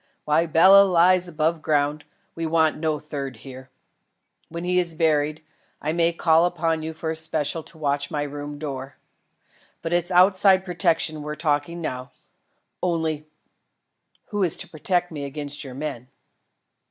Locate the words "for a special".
6.91-7.61